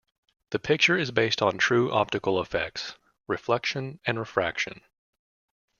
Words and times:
The 0.49 0.57
picture 0.57 0.97
is 0.97 1.11
based 1.11 1.43
on 1.43 1.59
true 1.59 1.91
optical 1.91 2.41
effects, 2.41 2.95
reflection 3.27 3.99
and 4.03 4.17
refraction. 4.17 4.81